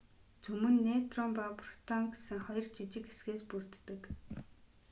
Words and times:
цөм 0.43 0.61
нь 0.73 0.81
нейтрон 0.85 1.29
ба 1.37 1.45
протон 1.59 2.03
гэсэн 2.13 2.39
хоёр 2.45 2.65
жижиг 2.75 3.05
хэсгээс 3.07 3.41
бүрддэг 3.49 4.01